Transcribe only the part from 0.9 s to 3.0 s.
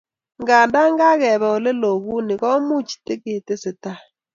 kakebee oleloo kuni komuch